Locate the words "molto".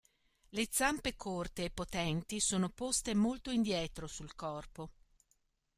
3.13-3.51